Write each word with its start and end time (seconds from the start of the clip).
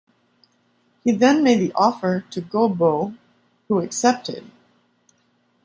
He 1.03 1.11
then 1.11 1.43
made 1.43 1.59
the 1.59 1.71
offer 1.75 2.25
to 2.31 2.41
Godbout, 2.41 3.15
who 3.67 3.81
accepted. 3.81 4.49